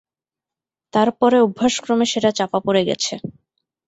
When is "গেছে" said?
2.89-3.13